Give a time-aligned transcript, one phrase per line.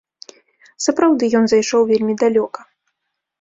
[0.85, 2.59] Сапраўды ён зайшоў вельмі далёка.